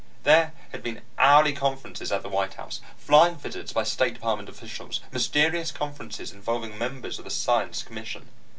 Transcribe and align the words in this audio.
There 0.23 0.53
had 0.71 0.81
been 0.81 1.03
hourly 1.19 1.53
conferences 1.53 2.11
at 2.11 2.23
the 2.23 2.27
White 2.27 2.55
House, 2.55 2.81
flying 2.97 3.35
visits 3.35 3.71
by 3.71 3.83
State 3.83 4.15
Department 4.15 4.49
officials, 4.49 4.99
mysterious 5.11 5.71
conferences 5.71 6.31
involving 6.31 6.75
members 6.75 7.19
of 7.19 7.25
the 7.25 7.29
Science 7.29 7.83
Commission. 7.83 8.27